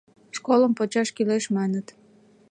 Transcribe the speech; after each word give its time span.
Школым 0.37 0.71
почаш 0.77 1.09
кӱлеш, 1.15 1.45
маныт. 1.55 1.87